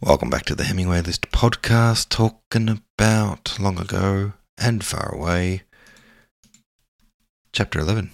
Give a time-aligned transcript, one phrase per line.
[0.00, 5.64] Welcome back to the Hemingway List podcast, talking about long ago and far away.
[7.52, 8.12] Chapter 11.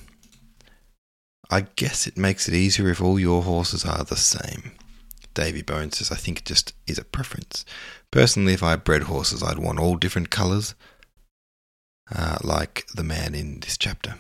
[1.51, 4.73] I guess it makes it easier if all your horses are the same.
[5.35, 7.67] Davy Bones says, I think it just is a preference.
[8.11, 10.75] Personally, if I bred horses, I'd want all different colours,
[12.11, 14.15] uh, like the man in this chapter.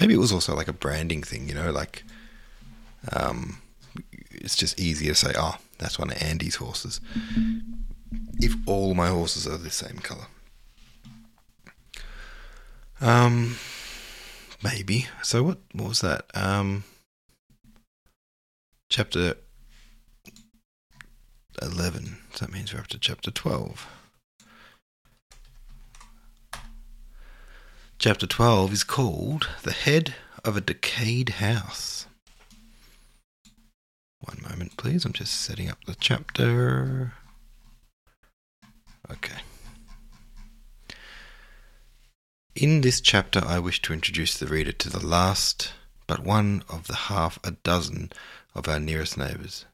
[0.00, 2.04] Maybe it was also like a branding thing, you know, like
[3.12, 3.58] um,
[4.30, 7.00] it's just easier to say, oh, that's one of Andy's horses.
[8.38, 10.26] If all my horses are the same colour.
[13.00, 13.56] Um,
[14.62, 15.06] maybe.
[15.22, 15.58] So what?
[15.72, 16.26] What was that?
[16.34, 16.84] Um,
[18.88, 19.34] chapter
[21.60, 22.18] eleven.
[22.34, 23.86] So that means we're up to chapter twelve.
[27.98, 32.06] Chapter twelve is called "The Head of a Decayed House."
[34.24, 35.04] One moment, please.
[35.04, 37.12] I'm just setting up the chapter.
[39.10, 39.38] Okay.
[42.54, 45.72] In this chapter, I wish to introduce the reader to the last
[46.06, 48.12] but one of the half a dozen
[48.54, 49.64] of our nearest neighbours,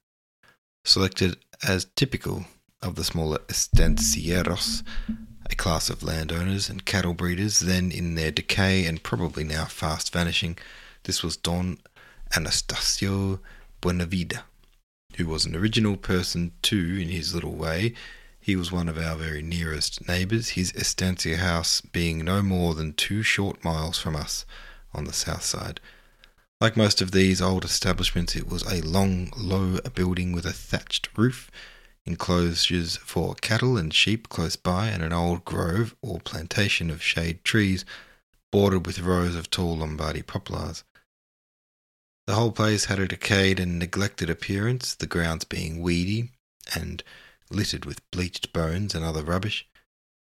[0.85, 1.37] selected
[1.67, 2.47] as typical
[2.83, 4.83] of the smaller estancieros,
[5.49, 10.13] a class of landowners and cattle breeders then in their decay and probably now fast
[10.13, 10.57] vanishing.
[11.05, 11.79] This was Don
[12.35, 13.41] Anastasio
[13.83, 14.43] Buenavida,
[15.17, 17.95] who was an original person too in his little way.
[18.41, 22.95] He was one of our very nearest neighbours, his estancia house being no more than
[22.95, 24.47] two short miles from us
[24.95, 25.81] on the south side.
[26.61, 31.09] Like most of these old establishments, it was a long, low building with a thatched
[31.17, 31.51] roof,
[32.05, 37.45] enclosures for cattle and sheep close by, and an old grove or plantation of shade
[37.45, 37.85] trees
[38.51, 40.85] bordered with rows of tall Lombardy poplars.
[42.31, 46.31] The whole place had a decayed and neglected appearance, the grounds being weedy
[46.73, 47.03] and
[47.51, 49.67] littered with bleached bones and other rubbish.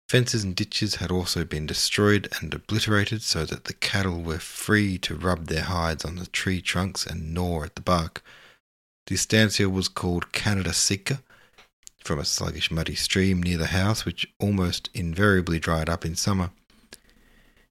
[0.08, 4.98] Fences and ditches had also been destroyed and obliterated so that the cattle were free
[5.00, 8.24] to rub their hides on the tree trunks and gnaw at the bark.
[9.08, 11.22] The estancia was called Canada Seca,
[12.02, 16.52] from a sluggish muddy stream near the house which almost invariably dried up in summer.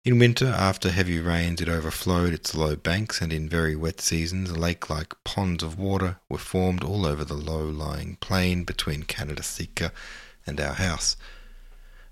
[0.03, 4.57] In winter, after heavy rains, it overflowed its low banks, and in very wet seasons,
[4.57, 9.43] lake like ponds of water were formed all over the low lying plain between Canada
[9.43, 9.93] Seca
[10.47, 11.19] and our house.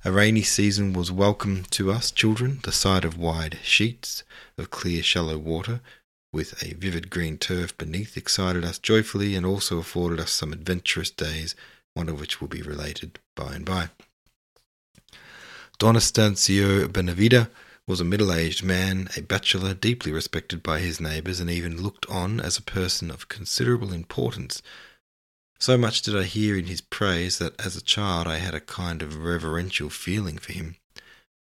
[0.05, 4.23] A rainy season was welcome to us children, the sight of wide sheets
[4.59, 5.81] of clear, shallow water,
[6.31, 11.11] with a vivid green turf beneath, excited us joyfully and also afforded us some adventurous
[11.11, 11.55] days,
[11.95, 13.89] one of which will be related by and by.
[15.79, 17.49] Don Estancio Buenavida
[17.89, 22.05] was a middle aged man, a bachelor, deeply respected by his neighbours, and even looked
[22.11, 24.61] on as a person of considerable importance.
[25.59, 28.61] So much did I hear in his praise that as a child I had a
[28.61, 30.77] kind of reverential feeling for him,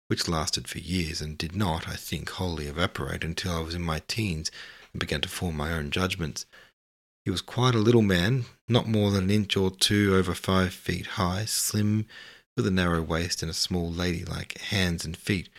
[0.09, 3.83] which lasted for years and did not, I think, wholly evaporate until I was in
[3.83, 4.51] my teens
[4.93, 6.47] and began to form my own judgments.
[7.27, 10.73] He was quite a little man, not more than an inch or two over five
[10.73, 12.07] feet high, slim,
[12.57, 15.51] with a narrow waist and a small ladylike hands and feet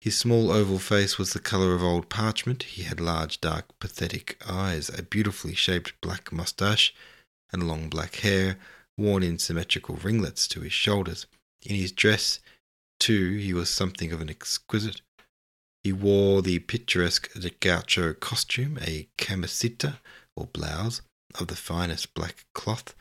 [0.00, 2.62] his small oval face was the colour of old parchment.
[2.62, 6.94] He had large, dark, pathetic eyes, a beautifully shaped black moustache,
[7.52, 8.56] and long black hair,
[8.96, 11.26] worn in symmetrical ringlets to his shoulders.
[11.62, 12.40] In his dress,
[12.98, 15.02] too, he was something of an exquisite.
[15.84, 17.30] He wore the picturesque
[17.60, 19.98] gaucho costume, a camiseta,
[20.34, 21.02] or blouse,
[21.38, 22.94] of the finest black cloth,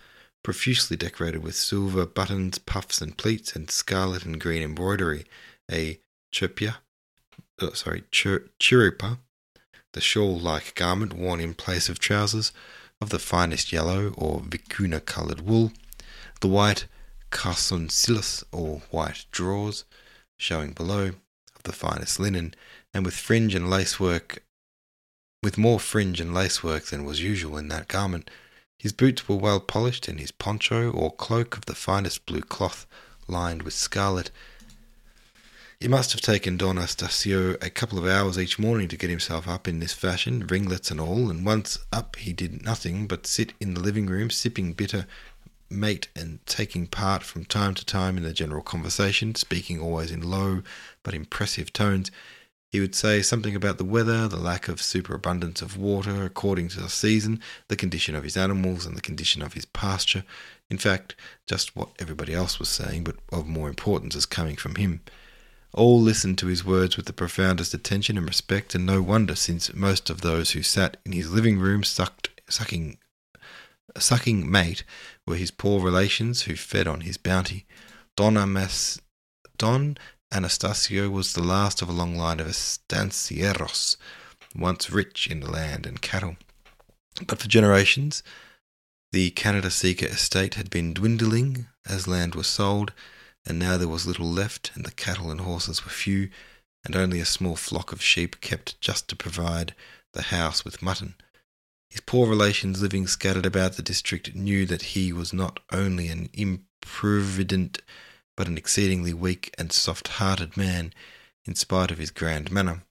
[0.43, 5.25] profusely decorated with silver buttons, puffs, and pleats, and scarlet and green embroidery,
[5.71, 5.99] a
[6.33, 6.77] chirpia,
[7.61, 9.19] uh, sorry, chir- chiripa,
[9.93, 12.51] the shawl-like garment worn in place of trousers
[13.01, 15.71] of the finest yellow or vicuna-coloured wool,
[16.41, 16.85] the white
[17.31, 19.85] calzoncillos or white drawers,
[20.37, 21.11] showing below,
[21.55, 22.53] of the finest linen,
[22.93, 24.43] and with fringe and lacework,
[25.43, 28.29] with more fringe and lacework than was usual in that garment.
[28.77, 32.87] His boots were well polished, and his poncho or cloak of the finest blue cloth,
[33.27, 34.31] lined with scarlet,
[35.79, 39.47] it must have taken Don Astacio a couple of hours each morning to get himself
[39.47, 43.53] up in this fashion, ringlets and all, and once up he did nothing but sit
[43.61, 45.07] in the living room sipping bitter
[45.69, 50.29] mate and taking part from time to time in the general conversation, speaking always in
[50.29, 50.63] low
[51.01, 52.11] but impressive tones.
[52.73, 56.81] He would say something about the weather, the lack of superabundance of water according to
[56.81, 57.39] the season,
[57.69, 60.25] the condition of his animals, and the condition of his pasture.
[60.69, 61.15] In fact,
[61.47, 64.99] just what everybody else was saying, but of more importance as coming from him.
[65.73, 69.73] All listened to his words with the profoundest attention and respect, and no wonder, since
[69.73, 72.97] most of those who sat in his living room sucked, sucking
[73.97, 74.83] sucking mate
[75.25, 77.65] were his poor relations who fed on his bounty.
[78.15, 78.99] Don, Amas-
[79.57, 79.97] Don
[80.31, 83.97] Anastasio was the last of a long line of estancieros,
[84.55, 86.37] once rich in land and cattle.
[87.25, 88.23] But for generations,
[89.11, 92.93] the Canada Seca estate had been dwindling as land was sold,
[93.49, 96.29] and now there was little left, and the cattle and horses were few,
[96.85, 99.73] and only a small flock of sheep kept just to provide
[100.13, 101.15] the house with mutton.
[101.89, 106.29] His poor relations living scattered about the district knew that he was not only an
[106.33, 107.81] improvident,
[108.37, 110.93] but an exceedingly weak and soft hearted man,
[111.45, 112.83] in spite of his grand manner.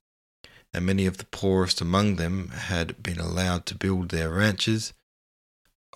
[0.74, 4.92] And many of the poorest among them had been allowed to build their ranches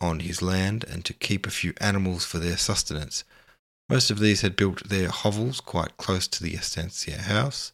[0.00, 3.24] on his land and to keep a few animals for their sustenance.
[3.92, 7.72] Most of these had built their hovels quite close to the estancia house,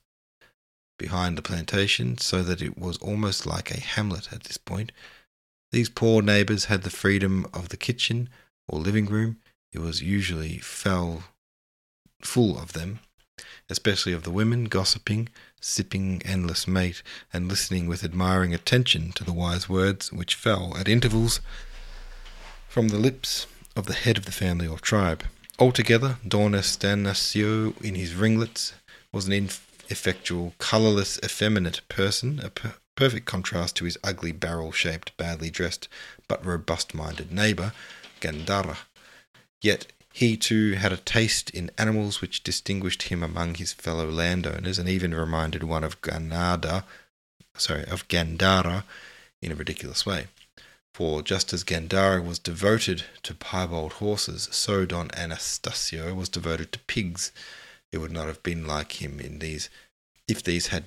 [0.98, 4.90] behind the plantation, so that it was almost like a hamlet at this point.
[5.70, 8.30] These poor neighbours had the freedom of the kitchen
[8.66, 9.36] or living room.
[9.72, 11.22] It was usually foul,
[12.20, 12.98] full of them,
[13.70, 15.28] especially of the women, gossiping,
[15.60, 17.00] sipping endless mate,
[17.32, 21.40] and listening with admiring attention to the wise words which fell at intervals
[22.66, 25.22] from the lips of the head of the family or tribe.
[25.60, 28.74] Altogether, Don Estanacio, in his ringlets,
[29.12, 35.16] was an ineffectual, colourless, effeminate person, a per- perfect contrast to his ugly, barrel shaped,
[35.16, 35.88] badly dressed,
[36.28, 37.72] but robust minded neighbour,
[38.20, 38.76] Gandara.
[39.60, 44.78] Yet he too had a taste in animals which distinguished him among his fellow landowners,
[44.78, 46.84] and even reminded one of Ganada,
[47.56, 48.84] sorry, of Gandara,
[49.42, 50.28] in a ridiculous way.
[50.98, 56.80] For just as Gandara was devoted to piebald horses, so Don Anastasio was devoted to
[56.80, 57.30] pigs.
[57.92, 59.70] It would not have been like him in these
[60.26, 60.86] if these had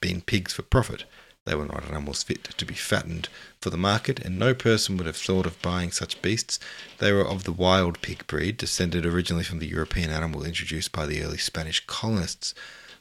[0.00, 1.04] been pigs for profit.
[1.46, 3.28] They were not animals fit to be fattened
[3.60, 6.58] for the market, and no person would have thought of buying such beasts.
[6.98, 11.06] They were of the wild pig breed, descended originally from the European animal introduced by
[11.06, 12.54] the early Spanish colonists.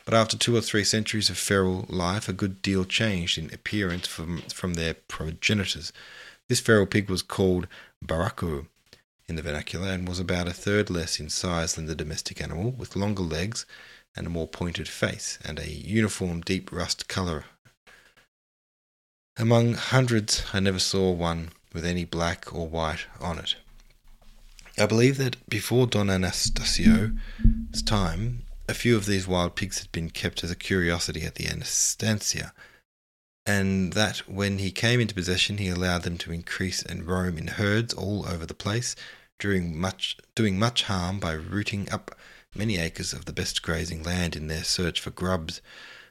[0.06, 4.06] But after two or three centuries of feral life, a good deal changed in appearance
[4.06, 5.92] from, from their progenitors.
[6.50, 7.68] This feral pig was called
[8.06, 8.68] barraco
[9.28, 12.72] in the vernacular and was about a third less in size than the domestic animal,
[12.72, 13.66] with longer legs
[14.16, 17.46] and a more pointed face, and a uniform deep rust colour.
[19.38, 23.56] Among hundreds, I never saw one with any black or white on it.
[24.80, 30.10] I believe that before Don Anastasio's time, a few of these wild pigs had been
[30.10, 32.54] kept as a curiosity at the estancia,
[33.48, 37.48] and that when he came into possession, he allowed them to increase and roam in
[37.48, 38.94] herds all over the place,
[39.40, 42.14] doing much, doing much harm by rooting up
[42.54, 45.62] many acres of the best grazing land in their search for grubs,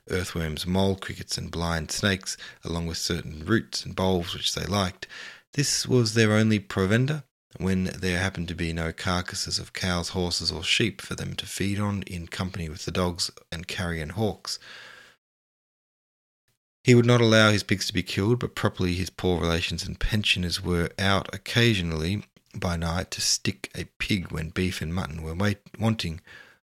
[0.08, 5.06] earthworms, mole crickets, and blind snakes, along with certain roots and bulbs which they liked.
[5.52, 7.24] This was their only provender,
[7.58, 11.44] when there happened to be no carcasses of cows, horses, or sheep for them to
[11.46, 14.58] feed on in company with the dogs and carrion hawks.
[16.86, 19.98] He would not allow his pigs to be killed, but properly his poor relations and
[19.98, 22.22] pensioners were out occasionally
[22.54, 26.20] by night to stick a pig when beef and mutton were wait- wanting.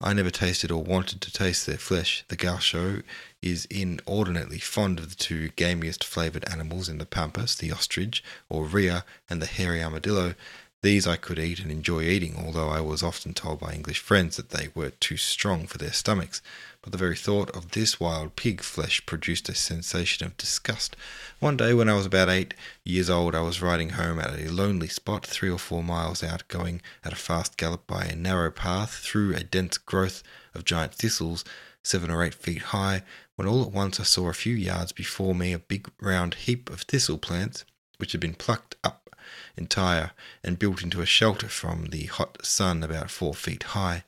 [0.01, 2.23] I never tasted or wanted to taste their flesh.
[2.27, 3.03] The gaucho
[3.43, 8.65] is inordinately fond of the two gamiest flavoured animals in the pampas, the ostrich, or
[8.65, 10.33] rhea, and the hairy armadillo.
[10.81, 14.37] These I could eat and enjoy eating, although I was often told by English friends
[14.37, 16.41] that they were too strong for their stomachs
[16.81, 20.95] but the very thought of this wild pig flesh produced a sensation of disgust.
[21.39, 24.51] One day, when I was about eight years old, I was riding home at a
[24.51, 28.51] lonely spot, three or four miles out, going at a fast gallop by a narrow
[28.51, 31.43] path through a dense growth of giant thistles,
[31.83, 33.03] seven or eight feet high,
[33.35, 36.69] when all at once I saw a few yards before me a big round heap
[36.69, 37.65] of thistle plants,
[37.97, 39.15] which had been plucked up
[39.57, 40.11] entire
[40.43, 44.03] and built into a shelter from the hot sun about four feet high.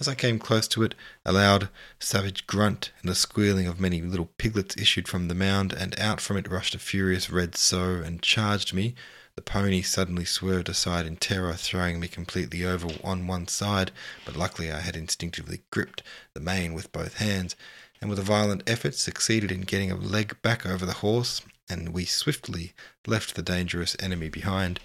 [0.00, 1.68] As I came close to it, a loud,
[2.00, 6.20] savage grunt and the squealing of many little piglets issued from the mound, and out
[6.20, 8.96] from it rushed a furious red sow and charged me.
[9.36, 13.92] The pony suddenly swerved aside in terror, throwing me completely over on one side,
[14.24, 16.02] but luckily I had instinctively gripped
[16.34, 17.54] the mane with both hands,
[18.00, 21.90] and with a violent effort succeeded in getting a leg back over the horse, and
[21.90, 22.74] we swiftly
[23.06, 24.80] left the dangerous enemy behind.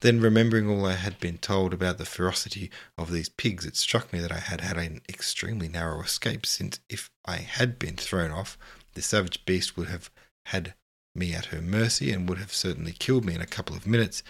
[0.00, 4.12] Then, remembering all I had been told about the ferocity of these pigs, it struck
[4.12, 8.30] me that I had had an extremely narrow escape, since if I had been thrown
[8.30, 8.56] off,
[8.94, 10.10] the savage beast would have
[10.46, 10.74] had
[11.14, 14.22] me at her mercy and would have certainly killed me in a couple of minutes.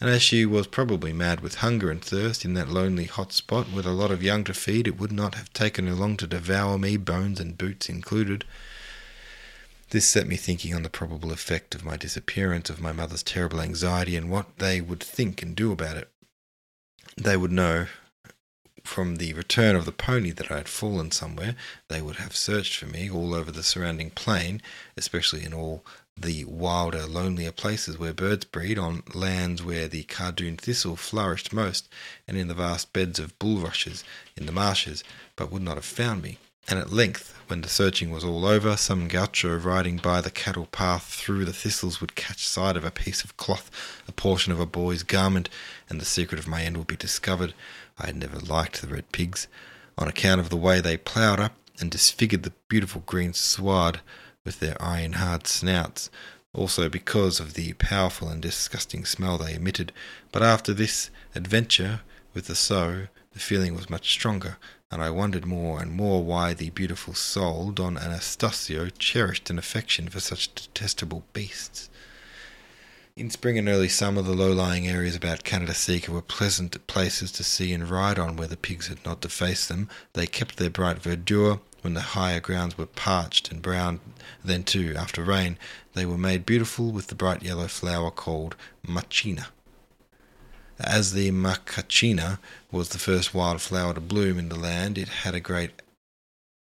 [0.00, 3.70] And as she was probably mad with hunger and thirst in that lonely hot spot
[3.70, 6.26] with a lot of young to feed, it would not have taken her long to
[6.26, 8.44] devour me, bones and boots included.
[9.92, 13.60] This set me thinking on the probable effect of my disappearance, of my mother's terrible
[13.60, 16.10] anxiety, and what they would think and do about it.
[17.14, 17.88] They would know
[18.84, 21.56] from the return of the pony that I had fallen somewhere.
[21.88, 24.62] They would have searched for me all over the surrounding plain,
[24.96, 25.84] especially in all
[26.16, 31.90] the wilder, lonelier places where birds breed, on lands where the cardoon thistle flourished most,
[32.26, 34.04] and in the vast beds of bulrushes
[34.38, 35.04] in the marshes,
[35.36, 36.38] but would not have found me.
[36.68, 40.66] And at length, when the searching was all over, some gaucho riding by the cattle
[40.66, 43.70] path through the thistles would catch sight of a piece of cloth,
[44.08, 45.48] a portion of a boy's garment,
[45.88, 47.52] and the secret of my end would be discovered.
[47.98, 49.48] I had never liked the red pigs,
[49.98, 54.00] on account of the way they ploughed up and disfigured the beautiful green sward
[54.44, 56.10] with their iron hard snouts,
[56.54, 59.92] also because of the powerful and disgusting smell they emitted.
[60.30, 62.00] But after this adventure
[62.34, 64.58] with the sow, the feeling was much stronger,
[64.92, 70.10] and I wondered more and more why the beautiful soul, Don Anastasio, cherished an affection
[70.10, 71.88] for such detestable beasts.
[73.16, 75.74] In spring and early summer, the low-lying areas about Canada
[76.10, 79.88] were pleasant places to see and ride on where the pigs had not defaced them.
[80.12, 81.60] They kept their bright verdure.
[81.80, 84.00] When the higher grounds were parched and brown,
[84.44, 85.58] then too, after rain,
[85.94, 88.56] they were made beautiful with the bright yellow flower called
[88.86, 89.46] macachina.
[90.84, 92.38] As the macachina
[92.72, 95.70] was the first wild flower to bloom in the land, it had a great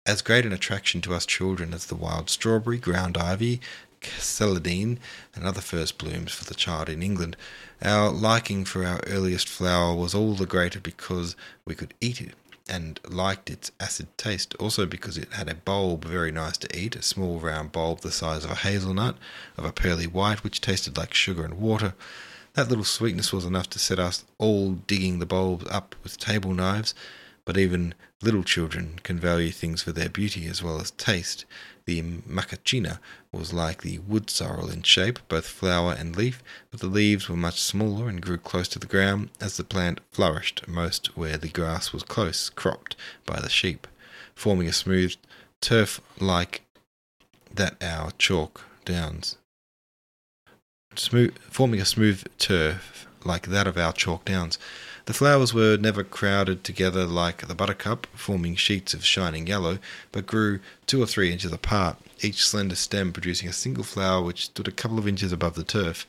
[0.08, 3.62] as great an attraction to us children as the wild strawberry, ground ivy,
[4.02, 4.98] celandine,
[5.36, 7.36] and other first blooms for the child in England.
[7.82, 12.34] Our liking for our earliest flower was all the greater because we could eat it
[12.68, 16.96] and liked its acid taste, also because it had a bulb very nice to eat,
[16.96, 19.16] a small round bulb the size of a hazelnut,
[19.58, 21.94] of a pearly white, which tasted like sugar and water.
[22.58, 26.56] That little sweetness was enough to set us all digging the bulbs up with table
[26.56, 26.96] knives,
[27.46, 31.46] but even little children can value things for their beauty as well as taste.
[31.86, 32.98] The macachina
[33.32, 37.36] was like the wood sorrel in shape, both flower and leaf, but the leaves were
[37.36, 41.50] much smaller and grew close to the ground, as the plant flourished most where the
[41.50, 42.96] grass was close cropped
[43.28, 43.86] by the sheep,
[44.34, 45.16] forming a smooth
[45.62, 46.64] turf like
[47.54, 49.38] that our chalk downs
[51.00, 54.58] smooth, forming a smooth turf like that of our chalk downs.
[55.06, 59.80] The flowers were never crowded together like the buttercup, forming sheets of shining yellow,
[60.12, 64.46] but grew two or three inches apart, each slender stem producing a single flower which
[64.46, 66.06] stood a couple of inches above the turf.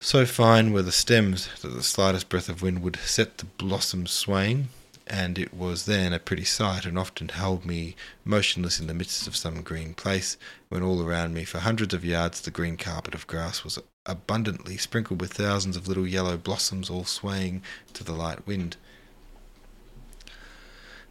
[0.00, 4.12] So fine were the stems that the slightest breath of wind would set the blossoms
[4.12, 4.68] swaying,
[5.06, 7.94] and it was then a pretty sight, and often held me
[8.24, 10.36] motionless in the midst of some green place,
[10.68, 14.76] when all around me for hundreds of yards the green carpet of grass was abundantly
[14.76, 18.76] sprinkled with thousands of little yellow blossoms all swaying to the light wind.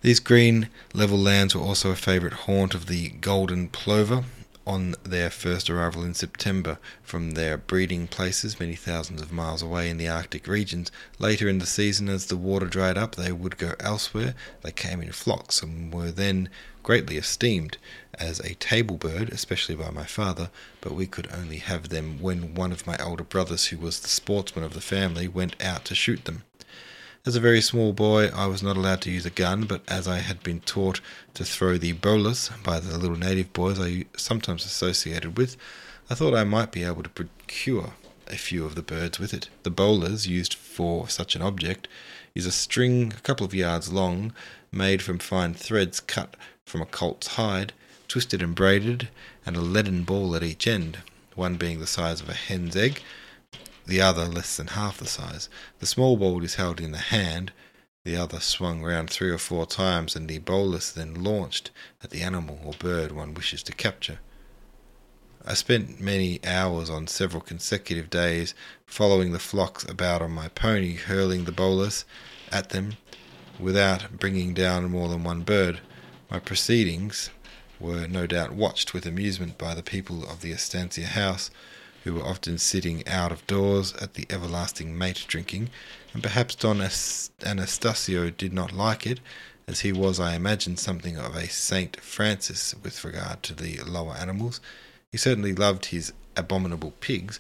[0.02, 4.24] These green level lands were also a favourite haunt of the golden plover,
[4.66, 9.90] on their first arrival in September from their breeding places many thousands of miles away
[9.90, 10.92] in the Arctic regions.
[11.20, 14.34] Later in the season, as the water dried up, they would go elsewhere.
[14.62, 16.50] They came in flocks and were then
[16.84, 17.78] greatly esteemed
[18.20, 20.50] as a table bird, especially by my father,
[20.82, 24.08] but we could only have them when one of my older brothers, who was the
[24.08, 26.44] sportsman of the family, went out to shoot them.
[27.26, 30.08] As a very small boy, I was not allowed to use a gun, but as
[30.08, 31.02] I had been taught
[31.34, 35.58] to throw the bolas by the little native boys I sometimes associated with,
[36.08, 37.94] I thought I might be able to procure
[38.28, 39.50] a few of the birds with it.
[39.64, 41.88] The bolas used for such an object
[42.36, 44.32] is a string a couple of yards long,
[44.72, 47.74] made from fine threads cut from a colt's hide,
[48.08, 49.10] twisted and braided,
[49.48, 51.00] and a leaden ball at each end,
[51.34, 53.02] one being the size of a hen's egg
[53.86, 55.50] the other less than half the size.
[55.80, 57.52] The small ball is held in the hand,
[58.04, 61.72] the other swung round three or four times, and the bolas then launched
[62.04, 64.20] at the animal or bird one wishes to capture.
[65.48, 68.56] I spent many hours on several consecutive days
[68.88, 72.04] following the flocks about on my pony, hurling the bolas
[72.52, 72.98] at them
[73.60, 75.82] without bringing down more than one bird.
[76.32, 77.30] My proceedings
[77.80, 81.52] were no doubt watched with amusement by the people of the estancia house,
[82.06, 85.70] who were often sitting out of doors at the everlasting mate drinking,
[86.14, 86.80] and perhaps Don
[87.44, 89.20] Anastasio did not like it,
[89.68, 94.14] as he was, I imagine, something of a Saint Francis with regard to the lower
[94.14, 94.62] animals.
[95.12, 97.40] He certainly loved his abominable pigs.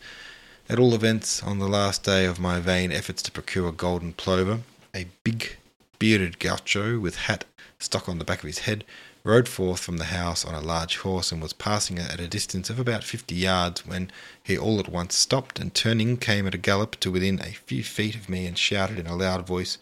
[0.68, 4.14] At all events, on the last day of my vain efforts to procure a golden
[4.14, 4.62] plover,
[4.96, 5.58] a big
[6.00, 7.46] bearded gaucho with hat
[7.78, 8.84] stuck on the back of his head
[9.26, 12.28] rode forth from the house on a large horse and was passing it at a
[12.28, 14.10] distance of about fifty yards when
[14.42, 17.84] he all at once stopped and turning came at a gallop to within a few
[17.84, 19.78] feet of me and shouted in a loud voice,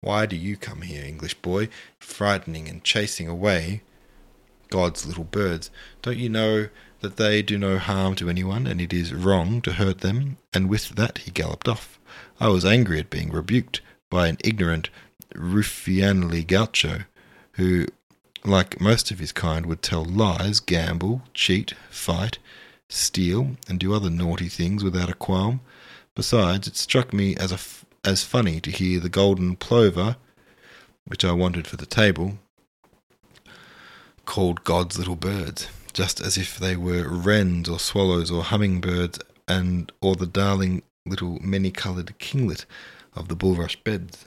[0.00, 1.68] Why do you come here, English boy,
[2.00, 3.82] frightening and chasing away
[4.70, 5.70] God's little birds.
[6.02, 6.68] Don't you know
[7.00, 10.38] that they do no harm to anyone, and it is wrong to hurt them?
[10.52, 11.98] And with that he galloped off.
[12.40, 14.90] I was angry at being rebuked by an ignorant,
[15.34, 17.00] ruffianly gaucho,
[17.52, 17.86] who,
[18.46, 22.38] like most of his kind, would tell lies, gamble, cheat, fight,
[22.88, 25.60] steal, and do other naughty things without a qualm.
[26.14, 30.16] Besides, it struck me as a f- as funny to hear the golden plover,
[31.06, 32.38] which I wanted for the table,
[34.24, 39.90] called God's little birds, just as if they were wrens or swallows or hummingbirds, and
[40.00, 42.64] or the darling little many-coloured kinglet
[43.14, 44.26] of the bulrush beds.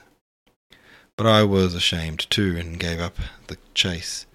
[1.20, 4.26] But I was ashamed too, and gave up the chase.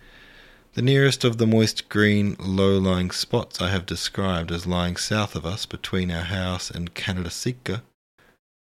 [0.75, 5.47] The nearest of the moist green low-lying spots I have described as lying south of
[5.47, 7.83] us between our house and Canada Seca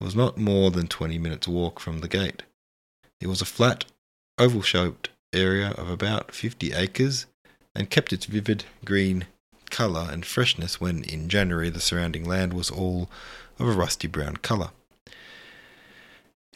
[0.01, 2.43] was not more than twenty minutes' walk from the gate.
[3.21, 3.85] It was a flat,
[4.38, 7.25] oval-shaped area of about fifty acres,
[7.73, 9.27] and kept its vivid green
[9.69, 13.09] colour and freshness when in January the surrounding land was all
[13.57, 14.71] of a rusty brown colour.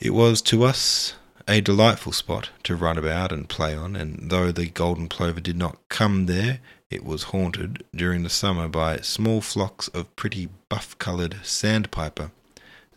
[0.02, 1.14] It was to us
[1.48, 5.58] a delightful spot to run about and play on, and though the golden plover did
[5.58, 6.60] not come there,
[6.90, 12.32] it was haunted during the summer by small flocks of pretty buff coloured sandpiper,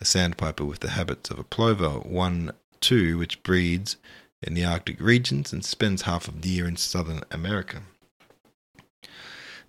[0.00, 3.96] a sandpiper with the habits of a plover, one too which breeds
[4.42, 7.82] in the Arctic regions and spends half of the year in southern America.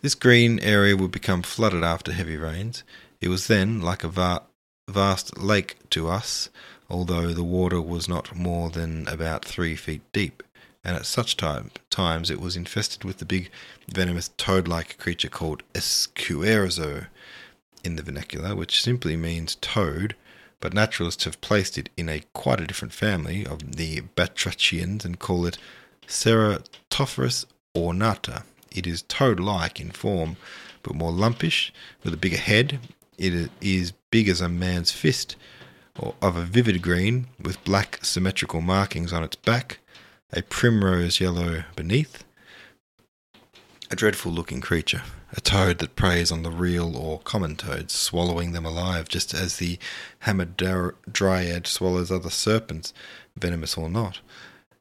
[0.01, 2.83] This green area would become flooded after heavy rains.
[3.19, 4.43] It was then like a va-
[4.87, 6.49] vast lake to us,
[6.89, 10.43] although the water was not more than about three feet deep,
[10.83, 13.49] and at such time, times it was infested with the big
[13.89, 17.07] venomous toad like creature called Escuerzo
[17.83, 20.15] in the vernacular, which simply means toad,
[20.59, 25.19] but naturalists have placed it in a quite a different family of the batrachians and
[25.19, 25.57] call it
[26.07, 28.43] Ceratophrys ornata.
[28.71, 30.37] It is toad like in form,
[30.83, 31.71] but more lumpish,
[32.03, 32.79] with a bigger head.
[33.17, 35.35] It is big as a man's fist,
[36.21, 39.79] of a vivid green, with black symmetrical markings on its back,
[40.33, 42.23] a primrose yellow beneath.
[43.89, 48.51] A dreadful looking creature, a toad that preys on the real or common toads, swallowing
[48.51, 49.79] them alive, just as the
[50.23, 52.93] hamadryad swallows other serpents,
[53.37, 54.19] venomous or not.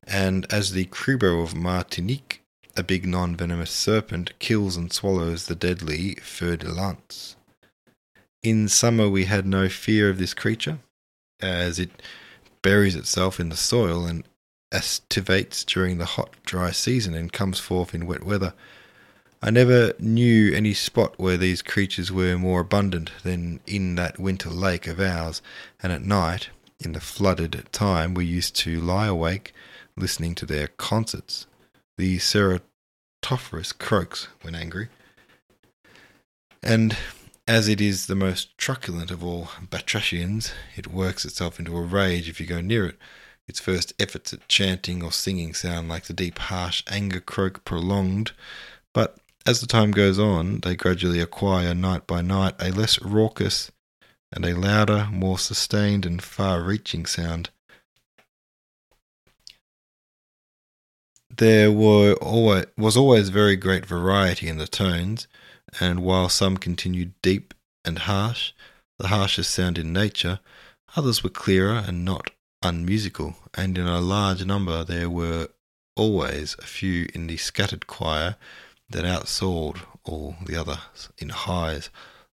[0.07, 2.42] And as the cribo of Martinique,
[2.76, 7.37] a big non venomous serpent, kills and swallows the deadly fer de lance.
[8.42, 10.79] In summer, we had no fear of this creature,
[11.40, 11.90] as it
[12.62, 14.25] buries itself in the soil and
[14.72, 18.53] estivates during the hot, dry season and comes forth in wet weather.
[19.42, 24.51] I never knew any spot where these creatures were more abundant than in that winter
[24.51, 25.42] lake of ours,
[25.83, 26.49] and at night,
[26.81, 29.53] in the flooded time, we used to lie awake
[29.96, 31.46] listening to their concerts.
[31.96, 34.88] The Ceratophrys croaks when angry,
[36.62, 36.96] and
[37.46, 42.28] as it is the most truculent of all batrachians, it works itself into a rage
[42.28, 42.98] if you go near it.
[43.46, 48.32] Its first efforts at chanting or singing sound like the deep, harsh anger croak prolonged,
[48.92, 53.70] but as the time goes on, they gradually acquire, night by night, a less raucous
[54.32, 57.50] and a louder, more sustained and far reaching sound.
[61.30, 65.28] There were always, was always very great variety in the tones,
[65.81, 68.52] and while some continued deep and harsh,
[68.98, 70.40] the harshest sound in nature,
[70.96, 72.31] others were clearer and not
[72.62, 75.48] unmusical, and in a large number there were
[75.96, 78.37] always a few in the scattered choir
[78.90, 81.90] that outsoared all the others in highs,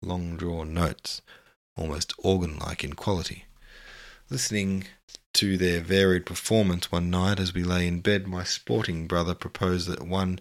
[0.01, 1.21] long drawn notes,
[1.75, 3.45] almost organ like in quality.
[4.29, 4.85] Listening
[5.33, 9.87] to their varied performance one night as we lay in bed, my sporting brother proposed
[9.87, 10.39] that one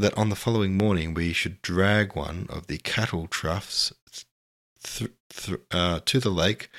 [0.00, 3.92] that on the following morning we should drag one of the cattle troughs
[4.82, 6.70] th- th- uh, to the lake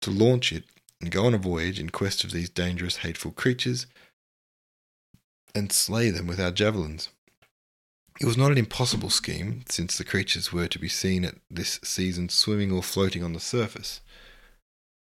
[0.00, 0.64] to launch it
[1.00, 3.86] and go on a voyage in quest of these dangerous, hateful creatures
[5.54, 7.10] and slay them with our javelins.
[8.20, 11.80] It was not an impossible scheme, since the creatures were to be seen at this
[11.82, 14.00] season swimming or floating on the surface,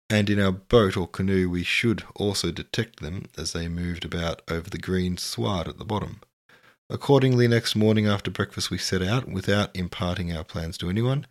[0.08, 4.42] and in our boat or canoe we should also detect them as they moved about
[4.48, 6.20] over the green sward at the bottom.
[6.90, 11.26] Accordingly, next morning after breakfast we set out, without imparting our plans to anyone,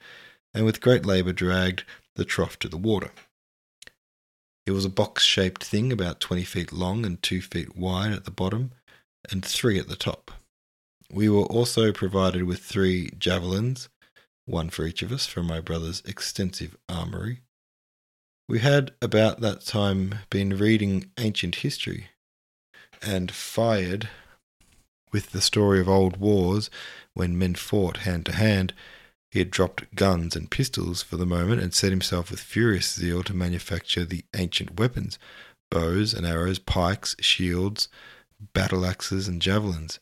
[0.54, 1.84] and with great labour dragged
[2.16, 3.12] the trough to the water.
[4.66, 8.26] It was a box shaped thing about twenty feet long and two feet wide at
[8.26, 8.72] the bottom,
[9.32, 10.30] and three at the top.
[11.12, 13.90] We were also provided with three javelins,
[14.46, 17.42] one for each of us, from my brother's extensive armoury.
[18.48, 22.08] We had about that time been reading ancient history
[23.02, 24.10] and fired
[25.12, 26.70] With the story of old wars,
[27.14, 28.74] when men fought hand to hand,
[29.32, 33.24] he had dropped guns and pistols for the moment and set himself with furious zeal
[33.24, 35.20] to manufacture the ancient weapons
[35.70, 37.90] bows and arrows, pikes, shields,
[38.54, 40.00] battle axes, and javelins.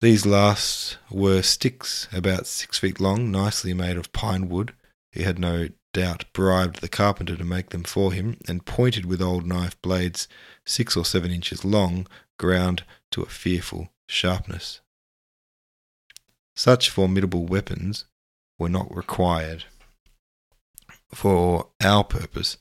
[0.00, 4.74] These last were sticks about six feet long, nicely made of pine wood.
[5.12, 9.22] He had no doubt bribed the carpenter to make them for him, and pointed with
[9.22, 10.28] old knife blades
[10.66, 12.06] six or seven inches long,
[12.38, 14.80] ground to a fearful sharpness.
[16.56, 18.06] Such formidable weapons
[18.58, 19.64] were not required.
[21.12, 22.56] For our purpose,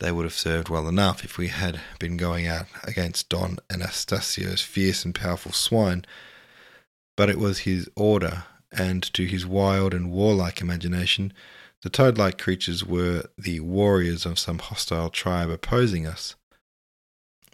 [0.00, 4.62] they would have served well enough if we had been going out against Don Anastasio's
[4.62, 6.06] fierce and powerful swine,
[7.14, 11.34] but it was his order, and to his wild and warlike imagination,
[11.82, 16.34] the toad like creatures were the warriors of some hostile tribe opposing us.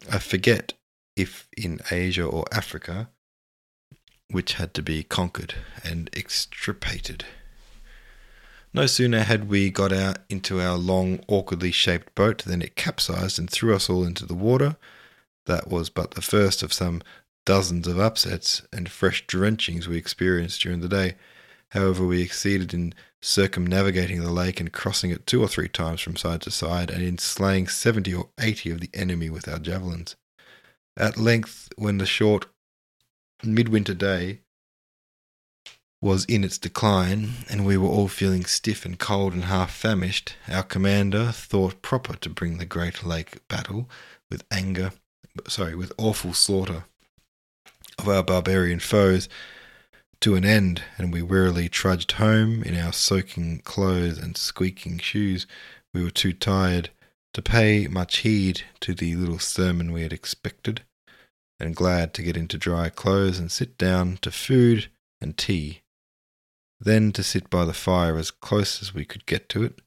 [0.09, 0.73] I forget
[1.19, 3.09] if in Asia or Africa,
[4.31, 5.53] which had to be conquered
[5.83, 7.25] and extirpated.
[8.73, 13.37] No sooner had we got out into our long, awkwardly shaped boat than it capsized
[13.37, 14.77] and threw us all into the water.
[15.45, 17.01] That was but the first of some
[17.45, 21.15] dozens of upsets and fresh drenchings we experienced during the day.
[21.71, 26.15] However, we succeeded in circumnavigating the lake and crossing it two or three times from
[26.15, 30.15] side to side, and in slaying seventy or eighty of the enemy with our javelins.
[30.99, 32.47] At length, when the short
[33.41, 34.41] midwinter day
[36.01, 40.35] was in its decline, and we were all feeling stiff and cold and half famished,
[40.49, 43.89] our commander thought proper to bring the great lake battle
[44.29, 44.91] with anger,
[45.47, 46.83] sorry, with awful slaughter
[47.97, 49.29] of our barbarian foes
[50.19, 55.47] to an end, and we wearily trudged home in our soaking clothes and squeaking shoes.
[55.93, 56.89] We were too tired
[57.33, 60.81] to pay much heed to the little sermon we had expected,
[61.59, 64.89] and glad to get into dry clothes and sit down to food
[65.21, 65.81] and tea
[66.79, 69.81] then to sit by the fire as close as we could get to it,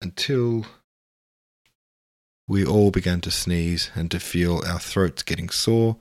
[0.00, 0.64] until
[2.46, 5.96] we all began to sneeze and to feel our throats getting sore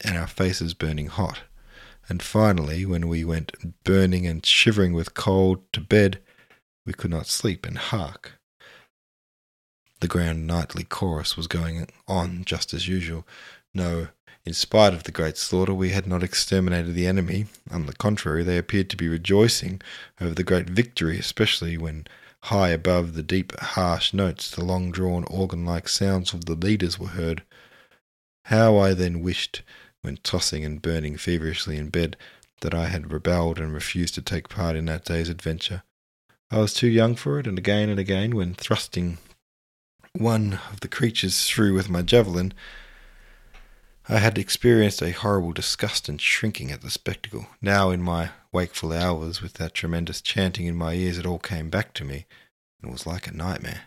[0.00, 1.40] and our faces burning hot.
[2.08, 6.20] And finally, when we went burning and shivering with cold to bed,
[6.86, 8.32] we could not sleep and hark.
[10.00, 13.26] The grand nightly chorus was going on just as usual.
[13.74, 14.08] No
[14.48, 17.44] in spite of the great slaughter, we had not exterminated the enemy.
[17.70, 19.82] On the contrary, they appeared to be rejoicing
[20.18, 22.06] over the great victory, especially when
[22.44, 26.98] high above the deep, harsh notes, the long drawn organ like sounds of the leaders
[26.98, 27.42] were heard.
[28.46, 29.60] How I then wished,
[30.00, 32.16] when tossing and burning feverishly in bed,
[32.62, 35.82] that I had rebelled and refused to take part in that day's adventure.
[36.50, 39.18] I was too young for it, and again and again, when thrusting
[40.14, 42.54] one of the creatures through with my javelin,
[44.10, 47.46] I had experienced a horrible disgust and shrinking at the spectacle.
[47.60, 51.68] Now, in my wakeful hours, with that tremendous chanting in my ears, it all came
[51.68, 52.24] back to me.
[52.82, 53.82] It was like a nightmare.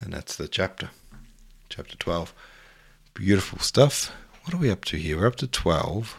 [0.00, 0.90] And that's the chapter.
[1.68, 2.34] Chapter 12.
[3.14, 4.10] Beautiful stuff.
[4.42, 5.18] What are we up to here?
[5.18, 6.16] We're up to 12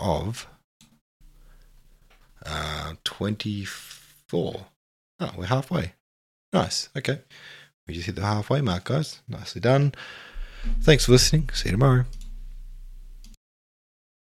[0.00, 0.48] of
[2.44, 4.66] uh, 24.
[5.20, 5.92] Oh, we're halfway.
[6.52, 6.88] Nice.
[6.96, 7.20] Okay.
[7.90, 9.20] We just hit the halfway mark, guys.
[9.28, 9.92] Nicely done.
[10.80, 11.50] Thanks for listening.
[11.52, 12.04] See you tomorrow.